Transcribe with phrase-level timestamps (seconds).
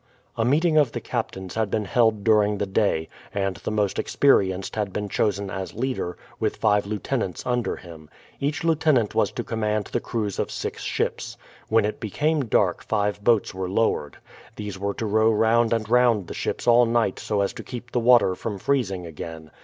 [0.35, 4.75] A meeting of the captains had been held during the day, and the most experienced
[4.75, 8.09] had been chosen as leader, with five lieutenants under him.
[8.39, 11.37] Each lieutenant was to command the crews of six ships.
[11.69, 14.17] When it became dark five boats were lowered.
[14.55, 17.91] These were to row round and round the ships all night so as to keep
[17.91, 19.51] the water from freezing again.